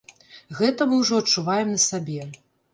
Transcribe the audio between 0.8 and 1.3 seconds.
мы ўжо